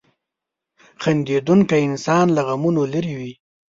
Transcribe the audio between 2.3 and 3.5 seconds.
له غمونو لرې وي.